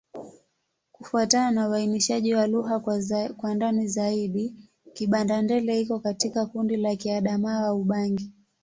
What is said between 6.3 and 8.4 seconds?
kundi la Kiadamawa-Ubangi.